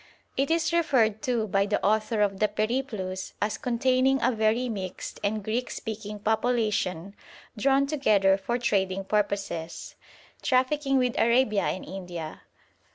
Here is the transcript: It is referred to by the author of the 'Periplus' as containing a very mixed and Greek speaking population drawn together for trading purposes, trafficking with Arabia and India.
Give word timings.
It 0.35 0.49
is 0.49 0.73
referred 0.73 1.21
to 1.29 1.45
by 1.47 1.67
the 1.67 1.85
author 1.85 2.21
of 2.21 2.39
the 2.39 2.47
'Periplus' 2.47 3.33
as 3.39 3.59
containing 3.59 4.19
a 4.19 4.31
very 4.31 4.67
mixed 4.67 5.19
and 5.23 5.43
Greek 5.43 5.69
speaking 5.69 6.17
population 6.17 7.13
drawn 7.55 7.85
together 7.85 8.35
for 8.35 8.57
trading 8.57 9.03
purposes, 9.03 9.93
trafficking 10.41 10.97
with 10.97 11.19
Arabia 11.19 11.65
and 11.65 11.85
India. 11.85 12.41